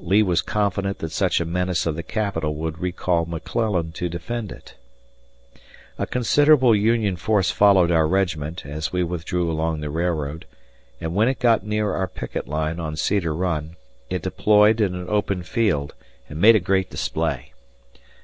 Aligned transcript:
Lee 0.00 0.24
was 0.24 0.42
confident 0.42 0.98
that 0.98 1.12
such 1.12 1.40
a 1.40 1.44
menace 1.44 1.86
of 1.86 1.94
the 1.94 2.02
capital 2.02 2.56
would 2.56 2.78
recall 2.80 3.26
McClellan 3.26 3.92
to 3.92 4.08
defend 4.08 4.50
it. 4.50 4.74
A 6.00 6.04
considerable 6.04 6.74
Union 6.74 7.14
force 7.14 7.52
followed 7.52 7.92
our 7.92 8.08
regiment 8.08 8.66
as 8.66 8.92
we 8.92 9.04
withdrew 9.04 9.48
along 9.48 9.78
the 9.80 9.88
railroad, 9.88 10.46
and 11.00 11.14
when 11.14 11.28
it 11.28 11.38
got 11.38 11.64
near 11.64 11.92
our 11.94 12.08
picket 12.08 12.48
line 12.48 12.80
on 12.80 12.96
Cedar 12.96 13.36
Run, 13.36 13.76
it 14.10 14.22
deployed 14.22 14.80
in 14.80 14.96
an 14.96 15.06
open 15.08 15.44
field 15.44 15.94
and 16.28 16.40
made 16.40 16.56
a 16.56 16.58
great 16.58 16.90
display. 16.90 17.52